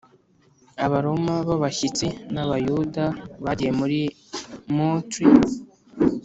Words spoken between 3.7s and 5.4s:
muri moetri